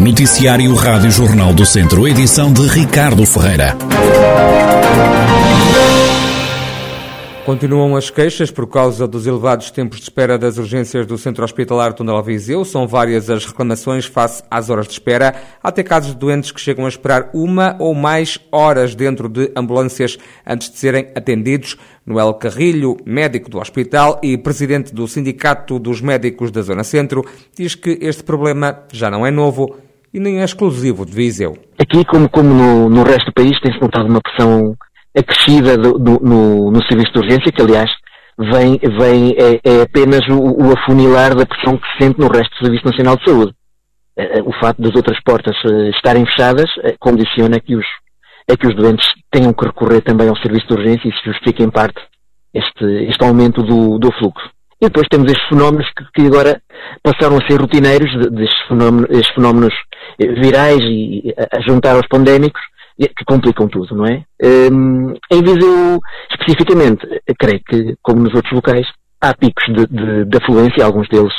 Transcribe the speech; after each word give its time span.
Noticiário 0.00 0.74
Rádio 0.74 1.10
Jornal 1.10 1.52
do 1.52 1.66
Centro, 1.66 2.08
edição 2.08 2.50
de 2.50 2.66
Ricardo 2.66 3.26
Ferreira. 3.26 3.76
Continuam 7.44 7.94
as 7.94 8.08
queixas 8.08 8.50
por 8.50 8.66
causa 8.66 9.06
dos 9.06 9.26
elevados 9.26 9.70
tempos 9.70 9.98
de 9.98 10.04
espera 10.04 10.38
das 10.38 10.56
urgências 10.56 11.06
do 11.06 11.18
Centro 11.18 11.44
Hospitalar 11.44 11.92
Tondela 11.92 12.22
Viseu. 12.22 12.64
São 12.64 12.86
várias 12.86 13.28
as 13.28 13.44
reclamações 13.44 14.06
face 14.06 14.42
às 14.50 14.70
horas 14.70 14.86
de 14.86 14.94
espera. 14.94 15.34
Há 15.62 15.68
até 15.68 15.82
casos 15.82 16.12
de 16.12 16.18
doentes 16.18 16.50
que 16.50 16.60
chegam 16.60 16.86
a 16.86 16.88
esperar 16.88 17.28
uma 17.34 17.76
ou 17.78 17.94
mais 17.94 18.38
horas 18.50 18.94
dentro 18.94 19.28
de 19.28 19.52
ambulâncias 19.54 20.16
antes 20.46 20.70
de 20.70 20.78
serem 20.78 21.08
atendidos. 21.14 21.76
Noel 22.06 22.32
Carrilho, 22.34 22.96
médico 23.04 23.50
do 23.50 23.58
hospital 23.58 24.18
e 24.22 24.38
presidente 24.38 24.94
do 24.94 25.06
Sindicato 25.06 25.78
dos 25.78 26.00
Médicos 26.00 26.50
da 26.50 26.62
Zona 26.62 26.84
Centro, 26.84 27.22
diz 27.54 27.74
que 27.74 27.98
este 28.00 28.22
problema 28.22 28.84
já 28.90 29.10
não 29.10 29.26
é 29.26 29.30
novo 29.30 29.76
e 30.12 30.20
nem 30.20 30.40
é 30.40 30.44
exclusivo 30.44 31.06
de 31.06 31.12
Viseu. 31.12 31.56
Aqui, 31.78 32.04
como, 32.04 32.28
como 32.28 32.48
no, 32.48 32.88
no 32.88 33.02
resto 33.02 33.26
do 33.26 33.34
país, 33.34 33.58
tem-se 33.60 33.80
notado 33.80 34.08
uma 34.08 34.20
pressão 34.20 34.76
acrescida 35.16 35.76
do, 35.76 35.98
do, 35.98 36.20
no, 36.20 36.70
no, 36.70 36.84
serviço 36.86 37.12
de 37.12 37.18
urgência, 37.18 37.52
que 37.52 37.62
aliás 37.62 37.90
vem, 38.38 38.78
vem 38.98 39.34
é, 39.36 39.60
é 39.64 39.82
apenas 39.82 40.26
o, 40.28 40.38
o, 40.38 40.72
afunilar 40.72 41.34
da 41.34 41.46
pressão 41.46 41.76
que 41.76 41.86
se 41.88 42.04
sente 42.04 42.20
no 42.20 42.28
resto 42.28 42.50
do 42.50 42.64
Serviço 42.64 42.86
Nacional 42.86 43.16
de 43.16 43.24
Saúde. 43.24 43.52
Eh, 44.16 44.38
eh, 44.38 44.42
o 44.42 44.52
facto 44.60 44.82
das 44.82 44.94
outras 44.94 45.20
portas 45.22 45.56
eh, 45.64 45.90
estarem 45.90 46.26
fechadas 46.26 46.70
condiciona 46.98 47.60
que 47.60 47.76
os, 47.76 47.86
é 48.48 48.56
que 48.56 48.66
os 48.66 48.74
doentes 48.74 49.06
tenham 49.30 49.52
que 49.52 49.64
recorrer 49.64 50.00
também 50.02 50.28
ao 50.28 50.36
serviço 50.36 50.66
de 50.66 50.74
urgência 50.74 51.08
e 51.08 51.12
se 51.12 51.24
justifica 51.24 51.62
em 51.62 51.70
parte 51.70 52.00
este, 52.54 52.84
este 53.08 53.24
aumento 53.24 53.62
do, 53.62 53.98
do 53.98 54.12
fluxo. 54.12 54.48
E 54.80 54.86
depois 54.86 55.06
temos 55.10 55.30
estes 55.30 55.46
fenómenos 55.48 55.86
que, 55.96 56.04
que 56.14 56.26
agora 56.26 56.60
passaram 57.02 57.36
a 57.36 57.46
ser 57.46 57.60
rotineiros, 57.60 58.10
destes 58.30 58.66
fenómenos, 58.66 59.10
estes 59.10 59.34
fenómenos 59.34 59.74
virais 60.18 60.80
e 60.80 61.34
a 61.38 61.60
juntar 61.60 61.96
aos 61.96 62.06
pandémicos, 62.08 62.60
que 62.98 63.24
complicam 63.24 63.68
tudo, 63.68 63.94
não 63.94 64.06
é? 64.06 64.22
Um, 64.42 65.14
em 65.32 65.42
Viseu, 65.42 66.00
especificamente, 66.30 67.06
creio 67.38 67.60
que, 67.66 67.96
como 68.02 68.22
nos 68.22 68.34
outros 68.34 68.52
locais, 68.52 68.86
há 69.20 69.34
picos 69.34 69.64
de, 69.68 69.86
de, 69.86 70.24
de 70.26 70.38
afluência, 70.38 70.84
alguns 70.84 71.08
deles 71.08 71.32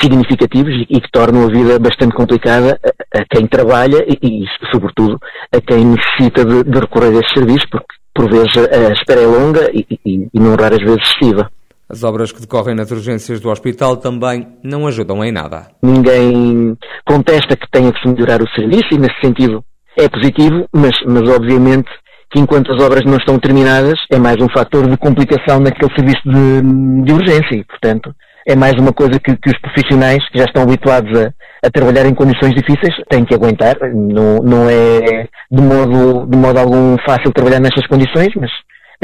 significativos 0.00 0.72
e, 0.88 1.00
que 1.00 1.10
tornam 1.10 1.44
a 1.44 1.52
vida 1.52 1.78
bastante 1.78 2.14
complicada 2.14 2.78
a, 2.82 3.18
a 3.18 3.24
quem 3.30 3.46
trabalha 3.46 4.04
e, 4.08 4.44
e, 4.44 4.44
sobretudo, 4.72 5.18
a 5.54 5.60
quem 5.60 5.84
necessita 5.84 6.44
de, 6.44 6.64
de, 6.64 6.78
recorrer 6.78 7.08
a 7.08 7.20
esses 7.20 7.32
serviços, 7.34 7.66
porque, 7.70 7.86
por 8.14 8.30
vezes, 8.30 8.56
a 8.56 8.92
espera 8.92 9.20
é 9.20 9.26
longa 9.26 9.70
e, 9.72 9.86
e, 10.04 10.28
e 10.32 10.40
não 10.40 10.56
raras 10.56 10.78
vezes 10.78 11.02
excessiva. 11.02 11.50
As 11.92 12.02
obras 12.02 12.32
que 12.32 12.40
decorrem 12.40 12.74
nas 12.74 12.90
urgências 12.90 13.38
do 13.38 13.50
hospital 13.50 13.98
também 13.98 14.48
não 14.64 14.86
ajudam 14.86 15.22
em 15.22 15.30
nada. 15.30 15.66
Ninguém 15.82 16.74
contesta 17.04 17.54
que 17.54 17.70
tenha 17.70 17.92
que 17.92 18.00
se 18.00 18.08
melhorar 18.08 18.40
o 18.40 18.48
serviço 18.48 18.88
e, 18.92 18.98
nesse 18.98 19.20
sentido, 19.22 19.62
é 19.98 20.08
positivo, 20.08 20.66
mas, 20.72 20.92
mas 21.06 21.28
obviamente 21.28 21.90
que 22.32 22.40
enquanto 22.40 22.72
as 22.72 22.82
obras 22.82 23.04
não 23.04 23.18
estão 23.18 23.38
terminadas, 23.38 23.98
é 24.10 24.18
mais 24.18 24.36
um 24.40 24.48
fator 24.56 24.88
de 24.88 24.96
complicação 24.96 25.60
naquele 25.60 25.94
serviço 25.94 26.22
de, 26.24 27.02
de 27.04 27.12
urgência 27.12 27.56
e, 27.56 27.64
portanto, 27.64 28.14
é 28.48 28.56
mais 28.56 28.72
uma 28.78 28.94
coisa 28.94 29.20
que, 29.20 29.36
que 29.36 29.50
os 29.50 29.60
profissionais 29.60 30.26
que 30.30 30.38
já 30.38 30.46
estão 30.46 30.62
habituados 30.62 31.12
a, 31.20 31.30
a, 31.62 31.70
trabalhar 31.70 32.06
em 32.06 32.14
condições 32.14 32.54
difíceis 32.54 32.94
têm 33.10 33.26
que 33.26 33.34
aguentar. 33.34 33.76
Não, 33.92 34.38
não 34.38 34.70
é 34.70 35.28
de 35.50 35.62
modo, 35.62 36.26
de 36.26 36.38
modo 36.38 36.58
algum 36.58 36.96
fácil 37.06 37.30
trabalhar 37.32 37.60
nestas 37.60 37.86
condições, 37.86 38.30
mas 38.34 38.50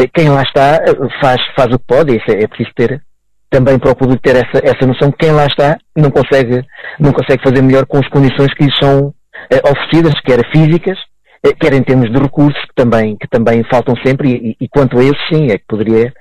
quem 0.06 0.28
lá 0.28 0.42
está 0.42 0.78
faz, 1.20 1.40
faz 1.56 1.74
o 1.74 1.78
que 1.78 1.86
pode. 1.86 2.16
Isso 2.16 2.30
é, 2.30 2.44
é 2.44 2.46
preciso 2.46 2.70
ter 2.74 3.02
também 3.50 3.78
para 3.78 3.90
o 3.92 3.96
público 3.96 4.22
ter 4.22 4.36
essa, 4.36 4.62
essa 4.62 4.86
noção 4.86 5.10
que 5.10 5.26
quem 5.26 5.32
lá 5.32 5.46
está 5.46 5.78
não 5.96 6.10
consegue, 6.10 6.62
não 7.00 7.12
consegue 7.12 7.42
fazer 7.42 7.62
melhor 7.62 7.86
com 7.86 7.98
as 7.98 8.08
condições 8.08 8.52
que 8.54 8.64
lhe 8.64 8.72
são 8.78 9.12
eh, 9.50 9.62
oferecidas, 9.64 10.12
quer 10.20 10.46
físicas, 10.50 10.98
eh, 11.44 11.54
quer 11.58 11.72
em 11.72 11.82
termos 11.82 12.12
de 12.12 12.18
recursos, 12.18 12.60
que 12.62 12.74
também, 12.74 13.16
que 13.16 13.26
também 13.26 13.64
faltam 13.64 13.94
sempre, 14.04 14.56
e, 14.60 14.64
e 14.64 14.68
quanto 14.68 14.98
a 14.98 15.02
esses, 15.02 15.28
sim, 15.30 15.46
é 15.46 15.56
que 15.58 15.64
poderia 15.66 16.12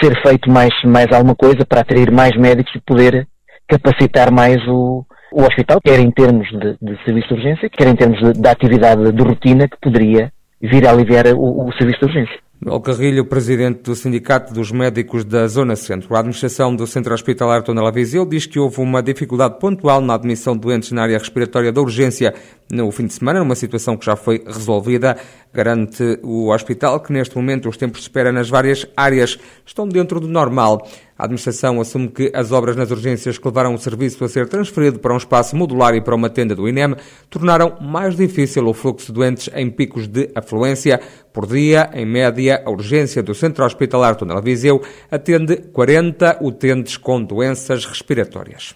ser 0.00 0.20
feito 0.22 0.50
mais, 0.50 0.72
mais 0.82 1.06
alguma 1.12 1.34
coisa 1.34 1.64
para 1.66 1.82
atrair 1.82 2.10
mais 2.10 2.34
médicos 2.36 2.74
e 2.74 2.80
poder 2.80 3.28
capacitar 3.68 4.32
mais 4.32 4.56
o, 4.66 5.04
o 5.32 5.42
hospital, 5.42 5.80
quer 5.84 5.98
em 5.98 6.10
termos 6.10 6.48
de, 6.48 6.76
de 6.80 7.04
serviço 7.04 7.28
de 7.28 7.34
urgência, 7.34 7.70
quer 7.70 7.86
em 7.86 7.96
termos 7.96 8.32
de 8.32 8.48
atividade 8.48 9.12
de 9.12 9.22
rotina 9.22 9.68
que 9.68 9.76
poderia 9.80 10.32
vir 10.60 10.86
a 10.86 10.90
aliviar 10.90 11.26
o, 11.34 11.68
o 11.68 11.72
serviço 11.74 12.00
de 12.00 12.06
urgência. 12.06 12.38
Manuel 12.64 12.80
Carrilho, 12.80 13.24
presidente 13.24 13.82
do 13.82 13.96
Sindicato 13.96 14.54
dos 14.54 14.70
Médicos 14.70 15.24
da 15.24 15.48
Zona 15.48 15.74
Centro. 15.74 16.14
A 16.14 16.20
administração 16.20 16.76
do 16.76 16.86
Centro 16.86 17.12
Hospitalar 17.12 17.60
Tondela 17.64 17.90
Viseu 17.90 18.24
diz 18.24 18.46
que 18.46 18.56
houve 18.56 18.80
uma 18.80 19.02
dificuldade 19.02 19.58
pontual 19.58 20.00
na 20.00 20.14
admissão 20.14 20.54
de 20.54 20.60
doentes 20.60 20.92
na 20.92 21.02
área 21.02 21.18
respiratória 21.18 21.72
da 21.72 21.80
urgência 21.80 22.32
no 22.70 22.88
fim 22.92 23.06
de 23.06 23.14
semana, 23.14 23.42
uma 23.42 23.56
situação 23.56 23.96
que 23.96 24.06
já 24.06 24.14
foi 24.14 24.44
resolvida. 24.46 25.16
Garante 25.52 26.20
o 26.22 26.52
hospital 26.52 27.00
que 27.00 27.12
neste 27.12 27.34
momento 27.34 27.68
os 27.68 27.76
tempos 27.76 27.98
de 27.98 28.04
espera 28.04 28.30
nas 28.30 28.48
várias 28.48 28.86
áreas 28.96 29.36
estão 29.66 29.88
dentro 29.88 30.20
do 30.20 30.28
normal. 30.28 30.88
A 31.22 31.24
administração 31.24 31.80
assume 31.80 32.08
que 32.08 32.32
as 32.34 32.50
obras 32.50 32.74
nas 32.74 32.90
urgências 32.90 33.38
que 33.38 33.46
levaram 33.46 33.72
o 33.74 33.78
serviço 33.78 34.24
a 34.24 34.28
ser 34.28 34.48
transferido 34.48 34.98
para 34.98 35.14
um 35.14 35.16
espaço 35.16 35.54
modular 35.54 35.94
e 35.94 36.00
para 36.00 36.16
uma 36.16 36.28
tenda 36.28 36.52
do 36.52 36.68
INEM 36.68 36.96
tornaram 37.30 37.76
mais 37.80 38.16
difícil 38.16 38.66
o 38.66 38.74
fluxo 38.74 39.06
de 39.06 39.12
doentes 39.12 39.48
em 39.54 39.70
picos 39.70 40.08
de 40.08 40.28
afluência. 40.34 41.00
Por 41.32 41.46
dia, 41.46 41.88
em 41.94 42.04
média, 42.04 42.60
a 42.66 42.68
urgência 42.68 43.22
do 43.22 43.36
Centro 43.36 43.64
Hospitalar 43.64 44.16
Tunel 44.16 44.42
Viseu 44.42 44.82
atende 45.12 45.58
40 45.72 46.38
utentes 46.40 46.96
com 46.96 47.22
doenças 47.22 47.86
respiratórias. 47.86 48.74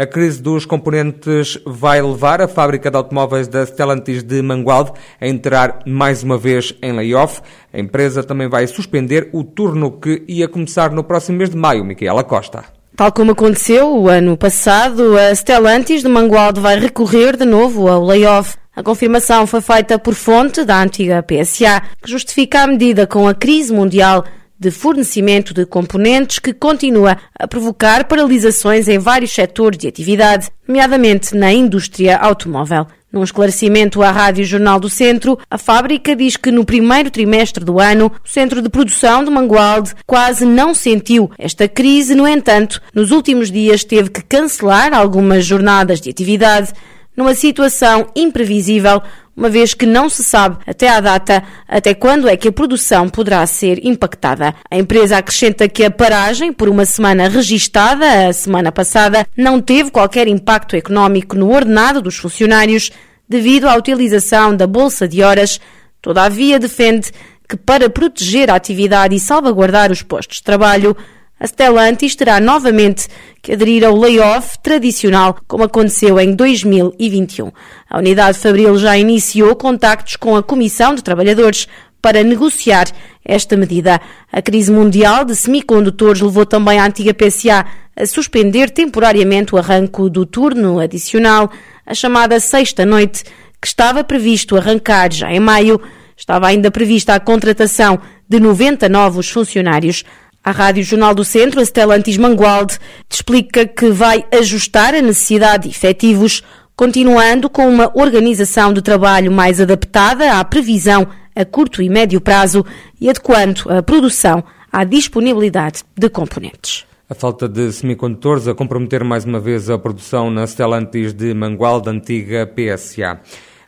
A 0.00 0.06
crise 0.06 0.40
dos 0.40 0.64
componentes 0.64 1.58
vai 1.66 2.00
levar 2.00 2.40
a 2.40 2.46
fábrica 2.46 2.88
de 2.88 2.96
automóveis 2.96 3.48
da 3.48 3.66
Stellantis 3.66 4.22
de 4.22 4.40
Mangualde 4.40 4.92
a 5.20 5.26
entrar 5.26 5.80
mais 5.84 6.22
uma 6.22 6.38
vez 6.38 6.72
em 6.80 6.92
layoff. 6.92 7.40
A 7.74 7.80
empresa 7.80 8.22
também 8.22 8.48
vai 8.48 8.64
suspender 8.68 9.28
o 9.32 9.42
turno 9.42 9.90
que 9.90 10.22
ia 10.28 10.46
começar 10.46 10.92
no 10.92 11.02
próximo 11.02 11.38
mês 11.38 11.50
de 11.50 11.56
maio. 11.56 11.84
Micaela 11.84 12.22
Costa. 12.22 12.64
Tal 12.94 13.10
como 13.10 13.32
aconteceu 13.32 13.92
o 13.92 14.08
ano 14.08 14.36
passado, 14.36 15.18
a 15.18 15.34
Stellantis 15.34 16.02
de 16.02 16.08
Mangualde 16.08 16.60
vai 16.60 16.78
recorrer 16.78 17.36
de 17.36 17.44
novo 17.44 17.88
ao 17.88 18.04
layoff. 18.04 18.54
A 18.76 18.84
confirmação 18.84 19.48
foi 19.48 19.60
feita 19.60 19.98
por 19.98 20.14
fonte 20.14 20.64
da 20.64 20.80
antiga 20.80 21.24
PSA, 21.24 21.82
que 22.00 22.08
justifica 22.08 22.62
a 22.62 22.66
medida 22.68 23.04
com 23.04 23.26
a 23.26 23.34
crise 23.34 23.72
mundial 23.72 24.24
de 24.58 24.70
fornecimento 24.70 25.54
de 25.54 25.64
componentes 25.64 26.38
que 26.38 26.52
continua 26.52 27.16
a 27.38 27.46
provocar 27.46 28.04
paralisações 28.04 28.88
em 28.88 28.98
vários 28.98 29.32
setores 29.32 29.78
de 29.78 29.86
atividade, 29.86 30.48
nomeadamente 30.66 31.36
na 31.36 31.52
indústria 31.52 32.16
automóvel. 32.16 32.86
Num 33.10 33.22
esclarecimento 33.22 34.02
à 34.02 34.10
Rádio 34.10 34.44
Jornal 34.44 34.78
do 34.78 34.90
Centro, 34.90 35.38
a 35.50 35.56
fábrica 35.56 36.14
diz 36.14 36.36
que 36.36 36.50
no 36.50 36.64
primeiro 36.64 37.10
trimestre 37.10 37.64
do 37.64 37.80
ano, 37.80 38.12
o 38.22 38.28
centro 38.28 38.60
de 38.60 38.68
produção 38.68 39.24
de 39.24 39.30
Mangualde 39.30 39.94
quase 40.06 40.44
não 40.44 40.74
sentiu 40.74 41.30
esta 41.38 41.66
crise, 41.66 42.14
no 42.14 42.28
entanto, 42.28 42.82
nos 42.92 43.10
últimos 43.10 43.50
dias 43.50 43.82
teve 43.82 44.10
que 44.10 44.22
cancelar 44.22 44.92
algumas 44.92 45.46
jornadas 45.46 46.02
de 46.02 46.10
atividade 46.10 46.74
numa 47.16 47.34
situação 47.34 48.08
imprevisível 48.14 49.02
uma 49.38 49.48
vez 49.48 49.72
que 49.72 49.86
não 49.86 50.08
se 50.08 50.24
sabe 50.24 50.58
até 50.66 50.88
à 50.88 50.98
data 50.98 51.44
até 51.68 51.94
quando 51.94 52.28
é 52.28 52.36
que 52.36 52.48
a 52.48 52.52
produção 52.52 53.08
poderá 53.08 53.46
ser 53.46 53.86
impactada. 53.86 54.52
A 54.68 54.76
empresa 54.76 55.16
acrescenta 55.16 55.68
que 55.68 55.84
a 55.84 55.90
paragem 55.92 56.52
por 56.52 56.68
uma 56.68 56.84
semana 56.84 57.28
registada 57.28 58.28
a 58.28 58.32
semana 58.32 58.72
passada 58.72 59.24
não 59.36 59.60
teve 59.60 59.92
qualquer 59.92 60.26
impacto 60.26 60.74
económico 60.74 61.36
no 61.36 61.54
ordenado 61.54 62.02
dos 62.02 62.16
funcionários 62.16 62.90
devido 63.28 63.68
à 63.68 63.76
utilização 63.76 64.56
da 64.56 64.66
bolsa 64.66 65.06
de 65.06 65.22
horas. 65.22 65.60
Todavia 66.02 66.58
defende 66.58 67.12
que 67.48 67.56
para 67.56 67.88
proteger 67.88 68.50
a 68.50 68.56
atividade 68.56 69.14
e 69.14 69.20
salvaguardar 69.20 69.92
os 69.92 70.02
postos 70.02 70.38
de 70.38 70.42
trabalho, 70.42 70.96
a 71.40 71.46
Stellantis 71.46 72.16
terá 72.16 72.40
novamente 72.40 73.08
que 73.40 73.52
aderir 73.52 73.84
ao 73.84 73.96
layoff 73.96 74.58
tradicional, 74.60 75.36
como 75.46 75.64
aconteceu 75.64 76.18
em 76.18 76.34
2021. 76.34 77.52
A 77.88 77.98
unidade 77.98 78.38
Fabril 78.38 78.76
já 78.76 78.96
iniciou 78.96 79.54
contactos 79.54 80.16
com 80.16 80.36
a 80.36 80.42
Comissão 80.42 80.94
de 80.94 81.02
Trabalhadores 81.02 81.68
para 82.02 82.22
negociar 82.22 82.86
esta 83.24 83.56
medida. 83.56 84.00
A 84.32 84.42
crise 84.42 84.72
mundial 84.72 85.24
de 85.24 85.36
semicondutores 85.36 86.20
levou 86.20 86.46
também 86.46 86.78
a 86.78 86.86
antiga 86.86 87.14
PSA 87.14 87.64
a 87.96 88.06
suspender 88.06 88.70
temporariamente 88.70 89.54
o 89.54 89.58
arranco 89.58 90.08
do 90.08 90.24
turno 90.24 90.78
adicional, 90.78 91.50
a 91.84 91.94
chamada 91.94 92.38
sexta 92.38 92.86
noite, 92.86 93.24
que 93.60 93.66
estava 93.66 94.04
previsto 94.04 94.56
arrancar 94.56 95.12
já 95.12 95.32
em 95.32 95.40
maio. 95.40 95.80
Estava 96.16 96.48
ainda 96.48 96.70
prevista 96.70 97.14
a 97.14 97.20
contratação 97.20 98.00
de 98.28 98.38
90 98.40 98.88
novos 98.88 99.28
funcionários. 99.28 100.04
A 100.48 100.50
Rádio 100.50 100.82
Jornal 100.82 101.14
do 101.14 101.26
Centro, 101.26 101.60
a 101.60 101.62
Stellantis 101.62 102.16
Mangualde, 102.16 102.78
explica 103.06 103.66
que 103.66 103.90
vai 103.90 104.24
ajustar 104.32 104.94
a 104.94 105.02
necessidade 105.02 105.64
de 105.64 105.68
efetivos, 105.68 106.42
continuando 106.74 107.50
com 107.50 107.68
uma 107.68 107.92
organização 107.94 108.72
de 108.72 108.80
trabalho 108.80 109.30
mais 109.30 109.60
adaptada 109.60 110.38
à 110.38 110.42
previsão 110.42 111.06
a 111.36 111.44
curto 111.44 111.82
e 111.82 111.90
médio 111.90 112.18
prazo 112.18 112.64
e 112.98 113.10
adequando 113.10 113.70
a 113.70 113.82
produção 113.82 114.42
à 114.72 114.84
disponibilidade 114.84 115.82
de 115.94 116.08
componentes. 116.08 116.86
A 117.10 117.14
falta 117.14 117.46
de 117.46 117.70
semicondutores 117.70 118.48
a 118.48 118.54
comprometer 118.54 119.04
mais 119.04 119.26
uma 119.26 119.38
vez 119.38 119.68
a 119.68 119.76
produção 119.76 120.30
na 120.30 120.46
Stellantis 120.46 121.12
de 121.12 121.34
Mangual, 121.34 121.78
da 121.78 121.90
antiga 121.90 122.46
PSA. 122.46 123.20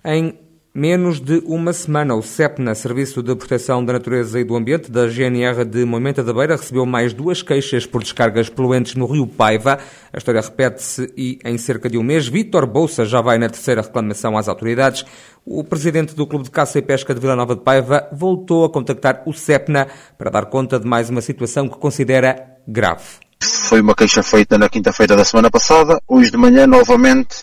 Em 0.02 0.32
menos 0.72 1.20
de 1.20 1.42
uma 1.44 1.72
semana, 1.72 2.14
o 2.14 2.22
CEPNA, 2.22 2.74
Serviço 2.74 3.22
de 3.22 3.34
Proteção 3.34 3.84
da 3.84 3.94
Natureza 3.94 4.38
e 4.38 4.44
do 4.44 4.54
Ambiente 4.54 4.90
da 4.90 5.08
GNR 5.08 5.64
de 5.64 5.84
Moimenta 5.84 6.22
da 6.22 6.32
Beira, 6.32 6.56
recebeu 6.56 6.86
mais 6.86 7.12
duas 7.12 7.42
queixas 7.42 7.86
por 7.86 8.02
descargas 8.02 8.48
poluentes 8.48 8.94
no 8.94 9.06
rio 9.06 9.26
Paiva. 9.26 9.78
A 10.12 10.16
história 10.16 10.40
repete-se 10.40 11.12
e, 11.16 11.38
em 11.44 11.58
cerca 11.58 11.90
de 11.90 11.98
um 11.98 12.02
mês, 12.02 12.28
Vítor 12.28 12.66
Bolsa 12.66 13.04
já 13.04 13.20
vai 13.20 13.36
na 13.36 13.48
terceira 13.48 13.82
reclamação 13.82 14.38
às 14.38 14.48
autoridades. 14.48 15.04
O 15.44 15.64
presidente 15.64 16.14
do 16.14 16.26
Clube 16.26 16.44
de 16.44 16.50
Caça 16.50 16.78
e 16.78 16.82
Pesca 16.82 17.12
de 17.12 17.20
Vila 17.20 17.34
Nova 17.34 17.56
de 17.56 17.62
Paiva 17.62 18.08
voltou 18.12 18.64
a 18.64 18.70
contactar 18.70 19.22
o 19.26 19.32
CEPNA 19.32 19.88
para 20.16 20.30
dar 20.30 20.46
conta 20.46 20.78
de 20.78 20.86
mais 20.86 21.10
uma 21.10 21.20
situação 21.20 21.68
que 21.68 21.78
considera 21.78 22.58
grave. 22.66 23.04
Foi 23.42 23.80
uma 23.80 23.94
queixa 23.94 24.22
feita 24.22 24.58
na 24.58 24.68
quinta-feira 24.68 25.16
da 25.16 25.24
semana 25.24 25.50
passada. 25.50 25.98
Hoje 26.06 26.30
de 26.30 26.36
manhã, 26.36 26.66
novamente, 26.66 27.42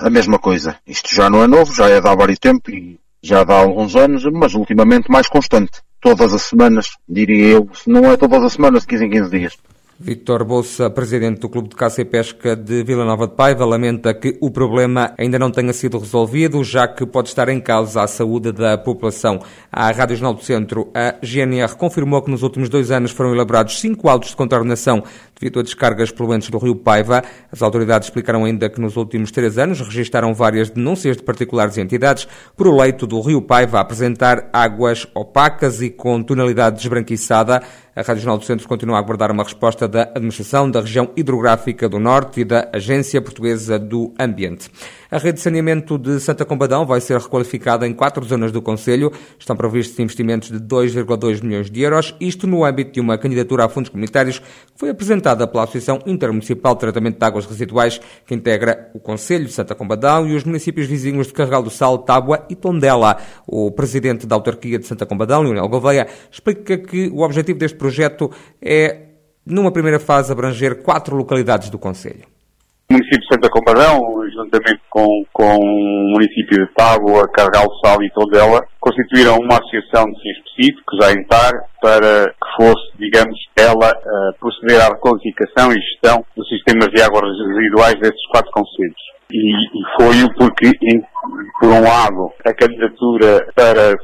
a 0.00 0.10
mesma 0.10 0.38
coisa. 0.38 0.76
Isto 0.86 1.14
já 1.14 1.30
não 1.30 1.42
é 1.42 1.46
novo, 1.46 1.74
já 1.74 1.88
é 1.88 2.00
de 2.00 2.08
há 2.08 2.14
vários 2.14 2.38
tempo 2.38 2.70
e 2.70 2.98
já 3.22 3.42
dá 3.42 3.54
alguns 3.54 3.96
anos, 3.96 4.24
mas 4.32 4.54
ultimamente 4.54 5.10
mais 5.10 5.28
constante. 5.28 5.80
Todas 6.00 6.34
as 6.34 6.42
semanas, 6.42 6.90
diria 7.08 7.54
eu, 7.54 7.68
se 7.74 7.88
não 7.88 8.10
é 8.10 8.16
todas 8.16 8.42
as 8.42 8.52
semanas, 8.52 8.82
de 8.82 8.88
15 8.88 9.04
em 9.04 9.10
15 9.10 9.30
dias. 9.30 9.56
Victor 9.98 10.44
Bolsa, 10.44 10.90
presidente 10.90 11.40
do 11.40 11.48
Clube 11.48 11.70
de 11.70 11.74
Caça 11.74 12.02
e 12.02 12.04
Pesca 12.04 12.54
de 12.54 12.84
Vila 12.84 13.02
Nova 13.02 13.26
de 13.26 13.34
Paiva, 13.34 13.64
lamenta 13.64 14.12
que 14.12 14.36
o 14.42 14.50
problema 14.50 15.14
ainda 15.16 15.38
não 15.38 15.50
tenha 15.50 15.72
sido 15.72 15.98
resolvido, 15.98 16.62
já 16.62 16.86
que 16.86 17.06
pode 17.06 17.28
estar 17.28 17.48
em 17.48 17.58
causa 17.58 18.02
a 18.02 18.06
saúde 18.06 18.52
da 18.52 18.76
população. 18.76 19.40
À 19.72 19.90
Rádio 19.90 20.16
Jornal 20.16 20.34
do 20.34 20.44
Centro, 20.44 20.90
a 20.94 21.14
GNR 21.22 21.74
confirmou 21.76 22.20
que 22.20 22.30
nos 22.30 22.42
últimos 22.42 22.68
dois 22.68 22.90
anos 22.90 23.10
foram 23.10 23.32
elaborados 23.32 23.80
cinco 23.80 24.10
autos 24.10 24.30
de 24.30 24.36
contornação 24.36 25.02
devido 25.40 25.60
a 25.60 25.62
descargas 25.62 26.10
poluentes 26.10 26.50
do 26.50 26.58
rio 26.58 26.76
Paiva. 26.76 27.24
As 27.50 27.62
autoridades 27.62 28.08
explicaram 28.08 28.44
ainda 28.44 28.68
que 28.68 28.80
nos 28.80 28.96
últimos 28.96 29.30
três 29.30 29.56
anos 29.56 29.80
registaram 29.80 30.34
várias 30.34 30.68
denúncias 30.68 31.16
de 31.16 31.22
particulares 31.22 31.78
entidades 31.78 32.28
por 32.54 32.66
o 32.66 32.76
leito 32.76 33.06
do 33.06 33.18
rio 33.22 33.40
Paiva 33.40 33.80
apresentar 33.80 34.50
águas 34.52 35.06
opacas 35.14 35.80
e 35.80 35.88
com 35.88 36.22
tonalidade 36.22 36.76
desbranquiçada. 36.76 37.62
A 37.96 38.02
Rádio 38.02 38.24
Jornal 38.24 38.36
do 38.36 38.44
Centro 38.44 38.68
continua 38.68 38.96
a 38.96 38.98
aguardar 38.98 39.32
uma 39.32 39.42
resposta 39.42 39.88
da 39.88 40.02
Administração 40.02 40.70
da 40.70 40.82
Região 40.82 41.08
Hidrográfica 41.16 41.88
do 41.88 41.98
Norte 41.98 42.42
e 42.42 42.44
da 42.44 42.68
Agência 42.70 43.22
Portuguesa 43.22 43.78
do 43.78 44.12
Ambiente. 44.20 44.70
A 45.10 45.16
rede 45.16 45.36
de 45.36 45.40
saneamento 45.40 45.96
de 45.96 46.20
Santa 46.20 46.44
Combadão 46.44 46.84
vai 46.84 47.00
ser 47.00 47.18
requalificada 47.18 47.86
em 47.86 47.94
quatro 47.94 48.22
zonas 48.22 48.52
do 48.52 48.60
Conselho. 48.60 49.10
Estão 49.38 49.56
previstos 49.56 49.98
investimentos 49.98 50.50
de 50.50 50.58
2,2 50.58 51.42
milhões 51.42 51.70
de 51.70 51.80
euros, 51.80 52.14
isto 52.20 52.46
no 52.46 52.66
âmbito 52.66 52.92
de 52.92 53.00
uma 53.00 53.16
candidatura 53.16 53.64
a 53.64 53.68
fundos 53.70 53.88
comunitários 53.88 54.40
que 54.40 54.46
foi 54.76 54.90
apresentada 54.90 55.46
pela 55.46 55.64
Associação 55.64 55.98
Intermunicipal 56.04 56.74
de 56.74 56.80
Tratamento 56.80 57.18
de 57.18 57.24
Águas 57.24 57.46
Residuais, 57.46 57.98
que 58.26 58.34
integra 58.34 58.90
o 58.92 59.00
Conselho 59.00 59.46
de 59.46 59.52
Santa 59.52 59.74
Combadão 59.74 60.28
e 60.28 60.34
os 60.34 60.44
municípios 60.44 60.86
vizinhos 60.86 61.28
de 61.28 61.32
Carregal 61.32 61.62
do 61.62 61.70
Sal, 61.70 61.96
Tábua 61.96 62.44
e 62.50 62.54
Tondela. 62.54 63.16
O 63.46 63.70
presidente 63.70 64.26
da 64.26 64.34
autarquia 64.34 64.78
de 64.78 64.86
Santa 64.86 65.06
Combadão, 65.06 65.40
Leonel 65.40 65.66
Gouveia, 65.66 66.06
explica 66.30 66.76
que 66.76 67.08
o 67.08 67.20
objetivo 67.20 67.58
deste 67.58 67.78
projeto 67.78 67.85
é, 68.62 69.06
numa 69.46 69.72
primeira 69.72 70.00
fase, 70.00 70.32
abranger 70.32 70.82
quatro 70.82 71.16
localidades 71.16 71.70
do 71.70 71.78
Conselho. 71.78 72.24
O 72.88 72.94
município 72.94 73.20
de 73.20 73.26
Santa 73.26 73.48
Compadão, 73.50 74.00
juntamente 74.32 74.80
com, 74.88 75.24
com 75.32 75.56
o 75.58 76.12
município 76.12 76.64
de 76.64 76.72
Tábua, 76.74 77.28
Cargal 77.32 77.66
Sal 77.84 78.00
e 78.00 78.10
Tondela, 78.10 78.64
constituíram 78.78 79.38
uma 79.38 79.58
associação 79.58 80.04
de 80.04 80.20
fins 80.22 80.38
específicos, 80.38 81.04
a 81.04 81.10
ENTAR, 81.10 81.52
para 81.82 82.26
que 82.30 82.62
fosse, 82.62 82.96
digamos, 82.96 83.36
ela 83.56 83.90
uh, 83.90 84.38
proceder 84.38 84.80
à 84.80 84.94
requalificação 84.94 85.72
e 85.72 85.82
gestão 85.82 86.24
dos 86.36 86.48
sistemas 86.48 86.88
de 86.90 87.02
águas 87.02 87.24
residuais 87.48 87.98
desses 87.98 88.26
quatro 88.30 88.52
concelhos. 88.52 89.02
E, 89.32 89.50
e 89.50 89.82
foi-o 89.98 90.32
porque, 90.34 90.70
em, 90.82 91.02
por 91.58 91.68
um 91.68 91.82
lado, 91.82 92.30
a 92.46 92.54
candidatura 92.54 93.48
para 93.56 93.98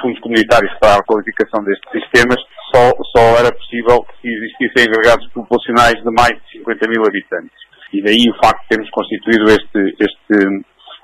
fundos 0.00 0.20
comunitários 0.20 0.72
para 0.80 1.00
a 1.00 1.04
qualificação 1.04 1.64
destes 1.64 1.90
sistemas 1.90 2.38
só, 2.72 2.90
só 3.16 3.38
era 3.38 3.52
possível 3.52 4.04
se 4.20 4.28
existissem 4.28 4.84
agregados 4.88 5.26
populacionais 5.32 6.02
de 6.02 6.10
mais 6.10 6.34
de 6.34 6.58
50 6.58 6.88
mil 6.88 7.02
habitantes. 7.06 7.58
E 7.92 8.02
daí 8.02 8.24
o 8.30 8.44
facto 8.44 8.62
de 8.62 8.68
termos 8.68 8.90
constituído 8.90 9.44
este, 9.50 9.96
este, 9.98 10.36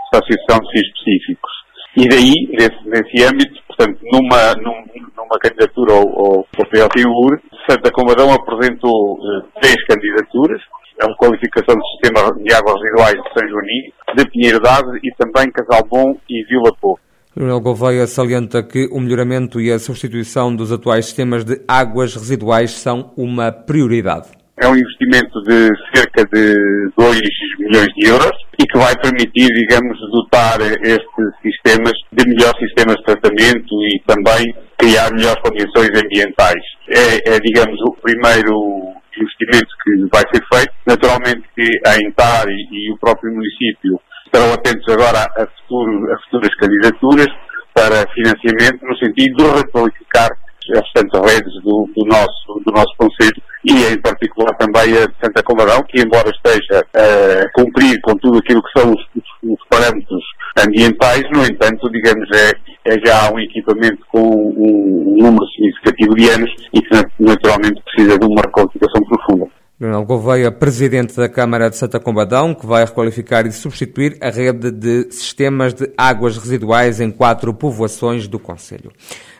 esta 0.07 0.19
associação 0.19 0.59
de 0.61 0.71
fins 0.71 0.89
específicos. 0.89 1.53
E 1.97 2.09
daí, 2.09 2.33
nesse, 2.53 2.89
nesse 2.89 3.25
âmbito, 3.25 3.59
portanto, 3.67 3.99
numa, 4.13 4.55
num, 4.55 4.85
numa 5.17 5.39
candidatura 5.41 5.95
ao, 5.95 6.09
ao, 6.09 6.47
ao 6.59 6.67
PLTUR, 6.69 7.41
Santa 7.69 7.91
Comadão 7.91 8.33
apresentou 8.33 9.19
eh, 9.19 9.61
três 9.61 9.83
candidaturas, 9.87 10.61
a 11.01 11.15
qualificação 11.17 11.75
do 11.75 11.87
sistema 11.87 12.33
de 12.37 12.55
águas 12.55 12.81
residuais 12.83 13.15
de 13.15 13.33
São 13.33 13.49
Joaninho, 13.49 13.93
de 14.15 14.31
Pinheiro 14.31 14.61
e 15.03 15.11
também 15.17 15.51
Casal 15.51 15.87
Bom 15.89 16.17
e 16.29 16.45
Vila 16.45 16.71
Pouco. 16.81 17.06
Leonel 17.37 17.61
Gouveia 17.61 18.07
salienta 18.07 18.63
que 18.63 18.89
o 18.91 18.99
melhoramento 18.99 19.61
e 19.61 19.71
a 19.71 19.79
substituição 19.79 20.57
dos 20.57 20.73
atuais 20.73 21.05
sistemas 21.05 21.45
de 21.45 21.61
águas 21.69 22.15
residuais 22.15 22.71
são 22.71 23.13
uma 23.15 23.53
prioridade. 23.53 24.29
É 24.57 24.67
um 24.67 24.75
investimento 24.75 25.43
de 25.43 25.69
cerca 25.95 26.25
de 26.25 26.91
2 26.97 27.21
milhões 27.59 27.89
de 27.95 28.09
euros 28.09 28.33
e 28.59 28.65
que 28.65 28.79
vai 28.79 28.97
permitir, 29.03 29.49
digamos, 29.53 29.99
dotar 30.11 30.63
estes 30.63 31.29
sistemas 31.43 31.93
de 32.11 32.27
melhores 32.27 32.59
sistemas 32.59 32.97
de 32.97 33.05
tratamento 33.05 33.75
e 33.85 34.01
também 34.07 34.55
criar 34.79 35.13
melhores 35.13 35.43
condições 35.43 35.91
ambientais. 35.95 36.65
É, 36.89 37.35
é 37.35 37.39
digamos, 37.39 37.79
o 37.83 37.93
primeiro 38.01 38.95
investimento 39.15 39.69
que 39.85 40.09
vai 40.11 40.25
ser 40.33 40.43
feito. 40.51 40.73
Naturalmente 40.87 41.43
que 41.55 41.69
a 41.87 41.97
Entar 41.99 42.49
e, 42.49 42.67
e 42.73 42.93
o 42.95 42.97
próprio 42.97 43.31
município 43.31 44.01
estarão 44.37 44.53
atentos 44.53 44.87
agora 44.93 45.27
a, 45.37 45.47
futuro, 45.47 46.13
a 46.13 46.19
futuras 46.25 46.55
candidaturas 46.57 47.29
para 47.73 48.07
financiamento 48.13 48.85
no 48.85 48.97
sentido 48.99 49.37
de 49.37 49.45
requalificar 49.45 50.31
as 50.73 50.81
restantes 50.81 51.21
redes 51.21 51.55
do, 51.63 51.89
do 51.97 52.05
nosso, 52.05 52.61
do 52.65 52.73
nosso 52.73 52.93
Conselho 52.99 53.43
e 53.65 53.93
em 53.93 54.01
particular 54.01 54.55
também 54.57 54.97
a 54.99 55.07
de 55.07 55.15
Santa 55.23 55.43
Comadão, 55.43 55.83
que 55.89 56.03
embora 56.03 56.31
esteja 56.31 56.85
a 56.95 57.51
cumprir 57.55 58.01
com 58.03 58.15
tudo 58.17 58.39
aquilo 58.39 58.63
que 58.63 58.79
são 58.79 58.93
os, 58.93 59.03
os 59.43 59.59
parâmetros 59.71 60.23
ambientais, 60.59 61.23
no 61.33 61.45
entanto, 61.45 61.91
digamos, 61.91 62.29
é, 62.35 62.53
é 62.85 63.07
já 63.07 63.33
um 63.33 63.39
equipamento 63.39 64.05
com 64.09 64.21
um, 64.21 65.15
um 65.15 65.23
número 65.23 65.47
significativo 65.47 66.15
de 66.15 66.29
anos 66.31 66.51
e 66.73 66.81
que 66.81 66.95
naturalmente 67.21 67.83
precisa 67.83 68.19
de 68.19 68.27
uma 68.27 68.43
requalificação 68.43 69.03
profunda. 69.05 69.56
Leonel 69.79 70.07
Gouveia, 70.07 70.51
presidente 70.51 71.15
da 71.15 71.29
Câmara 71.29 71.69
de 71.69 71.77
Santa 71.77 72.01
Combadão, 72.01 72.55
que 72.55 72.65
vai 72.65 72.87
requalificar 72.87 73.47
e 73.47 73.53
substituir 73.53 74.17
a 74.23 74.31
rede 74.31 74.71
de 74.71 75.13
sistemas 75.13 75.75
de 75.75 75.93
águas 75.99 76.39
residuais 76.39 76.99
em 76.99 77.11
quatro 77.11 77.53
povoações 77.53 78.27
do 78.27 78.39
Conselho. 78.39 78.91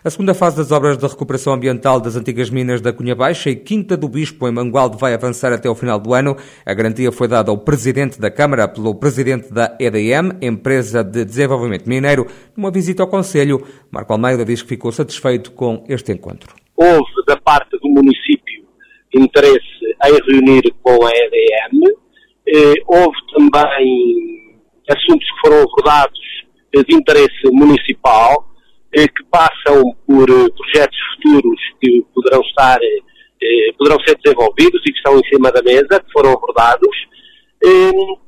A 0.05 0.11
segunda 0.11 0.35
fase 0.35 0.59
das 0.59 0.71
obras 0.71 0.99
de 0.99 1.07
recuperação 1.07 1.55
ambiental 1.55 1.99
das 1.99 2.17
antigas 2.17 2.51
minas 2.51 2.83
da 2.83 2.93
Cunha 2.93 3.15
Baixa 3.15 3.49
e 3.49 3.57
Quinta 3.57 3.97
do 3.97 4.11
Bispo, 4.11 4.47
em 4.47 4.53
Mangualde, 4.53 4.99
vai 4.99 5.15
avançar 5.15 5.55
até 5.55 5.71
o 5.71 5.75
final 5.75 5.99
do 5.99 6.13
ano. 6.13 6.37
A 6.67 6.75
garantia 6.75 7.11
foi 7.11 7.29
dada 7.29 7.51
ao 7.51 7.57
presidente 7.57 8.21
da 8.21 8.31
Câmara 8.31 8.69
pelo 8.69 8.95
presidente 8.95 9.51
da 9.51 9.75
EDM, 9.81 10.37
Empresa 10.43 11.03
de 11.03 11.25
Desenvolvimento 11.25 11.89
Mineiro, 11.89 12.27
numa 12.55 12.71
visita 12.71 13.03
ao 13.03 13.09
Conselho. 13.09 13.67
Marco 13.91 14.13
Almeida 14.13 14.45
diz 14.45 14.61
que 14.61 14.69
ficou 14.69 14.93
satisfeito 14.93 15.51
com 15.53 15.83
este 15.89 16.13
encontro. 16.13 16.55
Houve, 16.77 17.25
da 17.27 17.39
parte 17.39 17.71
do 17.81 17.89
município, 17.89 18.56
interesse 19.19 19.87
em 20.05 20.33
reunir 20.33 20.63
com 20.83 21.05
a 21.05 21.11
EDM. 21.11 22.07
Eh, 22.49 22.75
houve 22.87 23.17
também 23.33 24.61
assuntos 24.89 25.27
que 25.27 25.41
foram 25.41 25.63
abordados 25.63 26.21
eh, 26.75 26.83
de 26.85 26.95
interesse 26.95 27.51
municipal, 27.51 28.47
eh, 28.95 29.09
que 29.09 29.25
passam 29.31 29.83
por 30.07 30.27
projetos 30.27 30.99
futuros 31.15 31.61
que 31.81 32.05
poderão 32.15 32.41
estar, 32.43 32.79
poderão 33.79 33.99
ser 34.07 34.19
desenvolvidos 34.23 34.81
e 34.87 34.93
que 34.93 34.99
estão 34.99 35.19
em 35.19 35.29
cima 35.29 35.51
da 35.51 35.63
mesa, 35.63 36.01
que 36.01 36.13
foram 36.13 36.33
abordados. 36.33 36.97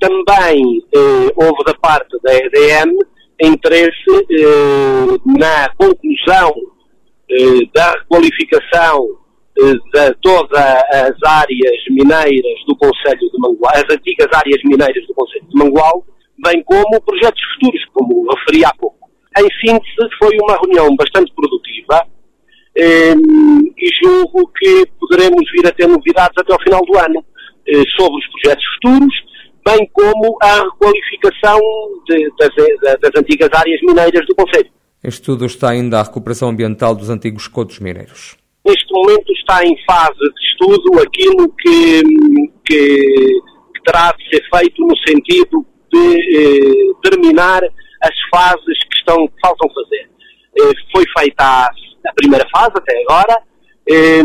Também 0.01 0.63
houve 1.37 1.65
da 1.65 1.75
parte 1.75 2.17
da 2.23 2.35
EDM 2.35 2.99
interesse 3.41 4.27
na 5.39 5.71
conclusão 5.77 6.53
da 7.75 7.93
requalificação 7.93 9.19
de 9.59 10.15
todas 10.23 10.53
as 10.57 11.17
áreas 11.27 11.79
mineiras 11.91 12.59
do 12.67 12.77
Conselho 12.77 13.19
de 13.19 13.39
Mangual, 13.39 13.73
as 13.75 13.91
antigas 13.91 14.29
áreas 14.33 14.63
mineiras 14.65 15.07
do 15.07 15.15
Conselho 15.15 15.47
de 15.49 15.59
Mangual, 15.59 16.05
bem 16.45 16.63
como 16.63 17.01
projetos 17.03 17.41
futuros, 17.55 17.85
como 17.93 18.31
referi 18.31 18.65
há 18.65 18.73
pouco. 18.79 18.97
Em 19.37 19.49
síntese, 19.61 20.17
foi 20.19 20.37
uma 20.43 20.57
reunião 20.57 20.95
bastante 20.97 21.33
produtiva 21.35 22.07
eh, 22.77 23.15
e 23.15 23.89
julgo 24.05 24.51
que 24.57 24.87
poderemos 25.01 25.51
vir 25.51 25.67
a 25.67 25.73
ter 25.73 25.89
novidades 25.89 26.39
até 26.39 26.53
ao 26.53 26.63
final 26.63 26.81
do 26.85 26.97
ano 26.97 27.25
eh, 27.67 27.83
sobre 27.97 28.19
os 28.19 28.27
projetos 28.31 28.65
futuros, 28.75 29.15
bem 29.67 29.89
como 29.93 30.39
a 30.41 30.63
requalificação 30.63 31.59
de, 32.09 32.33
das, 32.39 33.01
das 33.01 33.11
antigas 33.17 33.51
áreas 33.53 33.81
mineiras 33.83 34.25
do 34.27 34.35
Conselho. 34.37 34.71
Este 35.03 35.21
estudo 35.21 35.47
está 35.47 35.71
ainda 35.71 35.99
à 35.99 36.03
recuperação 36.03 36.49
ambiental 36.49 36.95
dos 36.95 37.11
antigos 37.11 37.49
cotos 37.49 37.79
mineiros. 37.81 38.37
Neste 38.69 38.93
momento 38.93 39.33
está 39.33 39.65
em 39.65 39.75
fase 39.85 40.19
de 40.19 40.47
estudo 40.51 41.01
aquilo 41.01 41.49
que, 41.59 42.03
que, 42.67 43.41
que 43.75 43.83
terá 43.85 44.13
de 44.13 44.29
ser 44.29 44.43
feito 44.55 44.87
no 44.87 44.97
sentido 44.99 45.67
de 45.91 46.15
eh, 46.37 46.93
terminar 47.03 47.63
as 48.03 48.15
fases 48.31 48.79
que, 48.91 48.99
estão, 48.99 49.27
que 49.27 49.41
faltam 49.41 49.71
fazer. 49.71 50.11
Eh, 50.59 50.73
foi 50.95 51.05
feita 51.19 51.43
a, 51.43 51.67
a, 51.67 52.13
primeira 52.15 52.47
fase 52.55 52.73
até 52.77 53.03
agora, 53.09 53.39
eh, 53.89 54.23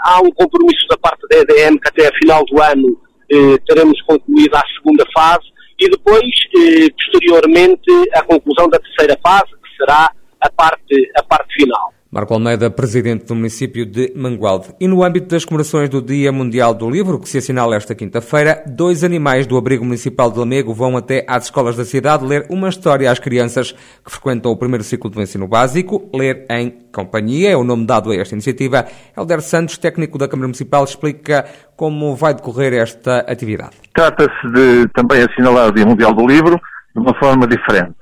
há 0.00 0.20
um 0.20 0.30
compromisso 0.32 0.86
da 0.88 0.98
parte 0.98 1.26
da 1.30 1.38
EDM 1.38 1.78
que 1.78 1.88
até 1.88 2.08
a 2.08 2.18
final 2.18 2.44
do 2.46 2.60
ano 2.60 3.00
eh, 3.30 3.56
teremos 3.68 4.02
concluído 4.02 4.56
a 4.56 4.62
segunda 4.76 5.04
fase 5.14 5.48
e 5.78 5.88
depois, 5.88 6.24
eh, 6.24 6.88
posteriormente, 6.90 7.90
a 8.14 8.22
conclusão 8.24 8.68
da 8.68 8.80
terceira 8.80 9.16
fase, 9.22 9.52
que 9.62 9.76
será 9.78 10.10
a 10.40 10.50
parte, 10.50 11.12
a 11.16 11.22
parte 11.22 11.54
final. 11.54 11.94
Marco 12.12 12.34
Almeida, 12.34 12.68
presidente 12.68 13.26
do 13.26 13.36
município 13.36 13.86
de 13.86 14.12
Mangualde. 14.16 14.74
E 14.80 14.88
no 14.88 15.04
âmbito 15.04 15.28
das 15.28 15.44
comemorações 15.44 15.88
do 15.88 16.02
Dia 16.02 16.32
Mundial 16.32 16.74
do 16.74 16.90
Livro, 16.90 17.20
que 17.20 17.28
se 17.28 17.38
assinala 17.38 17.76
esta 17.76 17.94
quinta-feira, 17.94 18.64
dois 18.66 19.04
animais 19.04 19.46
do 19.46 19.56
Abrigo 19.56 19.84
Municipal 19.84 20.28
de 20.28 20.36
Lamego 20.36 20.74
vão 20.74 20.96
até 20.96 21.24
às 21.28 21.44
escolas 21.44 21.76
da 21.76 21.84
cidade 21.84 22.26
ler 22.26 22.46
uma 22.50 22.68
história 22.68 23.08
às 23.08 23.20
crianças 23.20 23.70
que 23.70 24.10
frequentam 24.10 24.50
o 24.50 24.56
primeiro 24.56 24.82
ciclo 24.82 25.08
do 25.08 25.22
ensino 25.22 25.46
básico. 25.46 26.10
Ler 26.12 26.46
em 26.50 26.70
companhia 26.92 27.50
é 27.52 27.56
o 27.56 27.62
nome 27.62 27.86
dado 27.86 28.10
a 28.10 28.16
esta 28.16 28.34
iniciativa. 28.34 28.86
Helder 29.16 29.40
Santos, 29.40 29.78
técnico 29.78 30.18
da 30.18 30.26
Câmara 30.26 30.48
Municipal, 30.48 30.82
explica 30.82 31.44
como 31.76 32.16
vai 32.16 32.34
decorrer 32.34 32.72
esta 32.72 33.20
atividade. 33.20 33.76
Trata-se 33.94 34.52
de 34.52 34.88
também 34.94 35.22
assinalar 35.22 35.68
o 35.68 35.72
Dia 35.72 35.86
Mundial 35.86 36.12
do 36.12 36.26
Livro 36.26 36.60
de 36.92 37.00
uma 37.00 37.16
forma 37.20 37.46
diferente. 37.46 37.94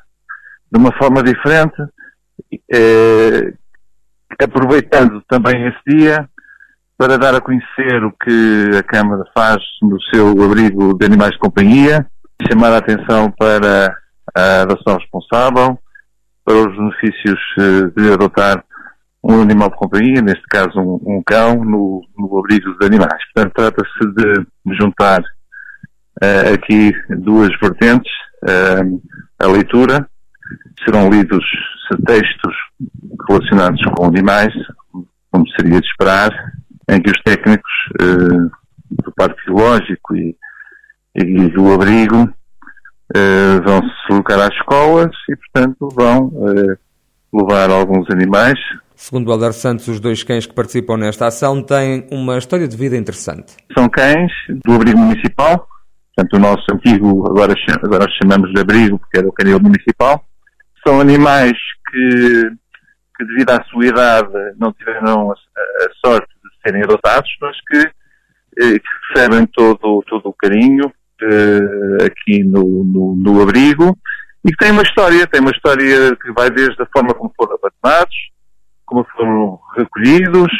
De 0.72 0.78
uma 0.78 0.96
forma 0.96 1.22
diferente, 1.22 1.76
eh, 2.72 3.52
aproveitando 4.40 5.22
também 5.28 5.66
esse 5.66 5.78
dia 5.86 6.28
para 6.96 7.16
dar 7.16 7.34
a 7.34 7.40
conhecer 7.40 8.02
o 8.04 8.12
que 8.12 8.76
a 8.76 8.82
Câmara 8.82 9.24
faz 9.32 9.62
no 9.82 10.00
seu 10.12 10.30
abrigo 10.42 10.96
de 10.98 11.06
animais 11.06 11.32
de 11.32 11.38
companhia, 11.38 12.06
chamar 12.50 12.72
a 12.72 12.78
atenção 12.78 13.30
para 13.30 13.96
a 14.34 14.62
adoção 14.62 14.96
responsável, 14.96 15.78
para 16.44 16.56
os 16.56 16.76
benefícios 16.76 17.40
eh, 17.58 18.00
de 18.00 18.12
adotar 18.12 18.64
um 19.22 19.42
animal 19.42 19.70
de 19.70 19.76
companhia, 19.76 20.22
neste 20.22 20.42
caso 20.48 20.78
um, 20.78 21.18
um 21.18 21.22
cão, 21.24 21.64
no, 21.64 22.02
no, 22.16 22.38
abrigo 22.38 22.76
de 22.78 22.86
animais. 22.86 23.22
Portanto, 23.34 23.52
trata-se 23.54 24.12
de 24.14 24.76
juntar 24.76 25.20
uh, 25.20 26.54
aqui 26.54 26.92
duas 27.10 27.50
vertentes, 27.60 28.10
uh, 28.44 29.02
a 29.38 29.46
leitura, 29.46 30.08
serão 30.84 31.10
lidos 31.10 31.44
textos 32.04 32.54
relacionados 33.28 33.80
com 33.96 34.06
animais, 34.06 34.52
como 35.30 35.48
seria 35.58 35.80
de 35.80 35.86
esperar, 35.86 36.30
em 36.90 37.00
que 37.00 37.10
os 37.10 37.20
técnicos 37.22 37.72
eh, 38.00 38.50
do 38.90 39.12
Parque 39.16 39.40
Biológico 39.46 40.16
e, 40.16 40.36
e 41.14 41.48
do 41.50 41.72
abrigo 41.72 42.32
eh, 43.14 43.60
vão 43.64 43.80
se 43.82 44.08
deslocar 44.08 44.40
às 44.40 44.54
escolas 44.54 45.10
e, 45.28 45.36
portanto, 45.36 45.88
vão 45.94 46.32
eh, 46.48 46.76
levar 47.32 47.70
alguns 47.70 48.10
animais. 48.10 48.58
Segundo 48.94 49.30
Alder 49.30 49.52
Santos, 49.52 49.86
os 49.88 50.00
dois 50.00 50.22
cães 50.22 50.46
que 50.46 50.54
participam 50.54 50.96
nesta 50.96 51.26
ação 51.26 51.62
têm 51.62 52.06
uma 52.10 52.36
história 52.36 52.66
de 52.66 52.76
vida 52.76 52.96
interessante. 52.96 53.56
São 53.76 53.88
cães 53.88 54.32
do 54.64 54.74
abrigo 54.74 54.98
municipal, 54.98 55.66
portanto, 56.14 56.34
o 56.34 56.40
nosso 56.40 56.64
antigo, 56.72 57.24
agora, 57.30 57.54
agora 57.82 58.06
chamamos 58.20 58.52
de 58.52 58.60
abrigo 58.60 58.98
porque 58.98 59.18
era 59.18 59.28
o 59.28 59.32
canil 59.32 59.60
municipal. 59.60 60.24
São 60.86 61.00
animais 61.00 61.56
que 61.90 62.52
que 63.18 63.24
devido 63.24 63.50
à 63.50 63.62
sua 63.64 63.84
idade 63.84 64.32
não 64.56 64.72
tiveram 64.72 65.32
a, 65.32 65.34
a 65.34 66.06
sorte 66.06 66.28
de 66.28 66.50
serem 66.62 66.84
adotados, 66.84 67.28
mas 67.40 67.56
que, 67.66 67.78
eh, 67.78 68.78
que 68.78 68.88
recebem 69.12 69.44
todo, 69.46 70.04
todo 70.08 70.28
o 70.28 70.32
carinho 70.32 70.92
eh, 71.20 72.06
aqui 72.06 72.44
no, 72.44 72.84
no, 72.84 73.16
no, 73.16 73.42
abrigo. 73.42 73.98
E 74.44 74.52
que 74.52 74.56
tem 74.56 74.70
uma 74.70 74.82
história, 74.82 75.26
tem 75.26 75.40
uma 75.40 75.50
história 75.50 76.14
que 76.16 76.30
vai 76.30 76.48
desde 76.48 76.80
a 76.80 76.86
forma 76.86 77.12
como 77.12 77.34
foram 77.36 77.56
abandonados, 77.56 78.16
como 78.86 79.04
foram 79.16 79.58
recolhidos, 79.76 80.52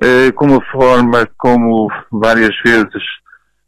eh, 0.00 0.30
como 0.32 0.58
a 0.60 0.64
forma 0.70 1.28
como 1.36 1.90
várias 2.12 2.56
vezes 2.64 3.02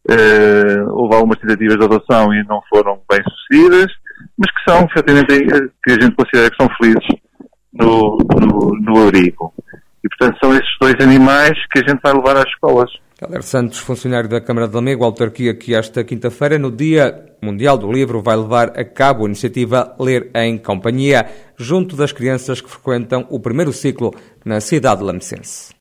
eh, 0.08 0.84
houve 0.88 1.16
algumas 1.16 1.38
tentativas 1.40 1.76
de 1.76 1.84
adoção 1.84 2.32
e 2.32 2.44
não 2.44 2.62
foram 2.70 3.02
bem 3.10 3.22
sucedidas, 3.24 3.92
mas 4.38 4.50
que 4.50 4.70
são, 4.70 4.84
efetivamente, 4.84 5.32
eh, 5.32 5.68
que 5.84 5.92
a 5.92 6.00
gente 6.00 6.16
considera 6.16 6.50
que 6.50 6.56
são 6.56 6.68
felizes 6.76 7.06
no, 7.72 8.18
no, 8.40 8.70
no. 8.80 9.10
E, 10.04 10.08
portanto, 10.08 10.38
são 10.42 10.52
esses 10.52 10.76
dois 10.80 10.94
animais 11.00 11.52
que 11.72 11.78
a 11.78 11.88
gente 11.88 12.00
vai 12.02 12.12
levar 12.12 12.36
às 12.36 12.48
escolas. 12.48 12.90
Caler 13.18 13.42
Santos, 13.42 13.78
funcionário 13.78 14.28
da 14.28 14.40
Câmara 14.40 14.68
de 14.68 14.74
Lamego, 14.74 15.04
autarquia 15.04 15.54
que 15.54 15.74
esta 15.74 16.02
quinta-feira, 16.04 16.58
no 16.58 16.70
Dia 16.70 17.24
Mundial 17.40 17.78
do 17.78 17.90
Livro, 17.90 18.20
vai 18.20 18.36
levar 18.36 18.78
a 18.78 18.84
cabo 18.84 19.24
a 19.24 19.26
iniciativa 19.28 19.94
Ler 19.98 20.30
em 20.34 20.58
Companhia, 20.58 21.26
junto 21.56 21.96
das 21.96 22.12
crianças 22.12 22.60
que 22.60 22.68
frequentam 22.68 23.26
o 23.30 23.40
primeiro 23.40 23.72
ciclo 23.72 24.12
na 24.44 24.60
cidade 24.60 25.02
lamecense. 25.02 25.72